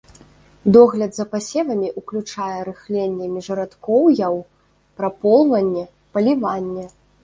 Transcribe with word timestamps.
Догляд 0.77 1.11
за 1.17 1.25
пасевамі 1.33 1.91
ўключае 2.01 2.57
рыхленне 2.71 3.25
міжрадкоўяў, 3.37 4.35
праполванне, 5.01 5.91
паліванне. 6.17 6.95